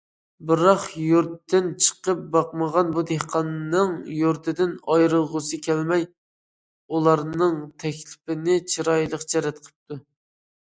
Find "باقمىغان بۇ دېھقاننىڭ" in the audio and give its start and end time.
2.35-3.91